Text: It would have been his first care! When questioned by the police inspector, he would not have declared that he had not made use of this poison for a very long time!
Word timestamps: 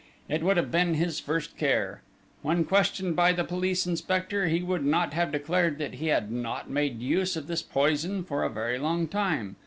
It 0.27 0.41
would 0.43 0.57
have 0.57 0.71
been 0.71 0.95
his 0.95 1.19
first 1.19 1.55
care! 1.59 2.01
When 2.41 2.63
questioned 2.65 3.15
by 3.15 3.33
the 3.33 3.43
police 3.43 3.85
inspector, 3.85 4.47
he 4.47 4.63
would 4.63 4.83
not 4.83 5.13
have 5.13 5.31
declared 5.31 5.77
that 5.77 5.93
he 5.93 6.07
had 6.07 6.31
not 6.31 6.71
made 6.71 7.01
use 7.03 7.35
of 7.35 7.45
this 7.45 7.61
poison 7.61 8.23
for 8.23 8.41
a 8.41 8.49
very 8.49 8.79
long 8.79 9.07
time! 9.07 9.57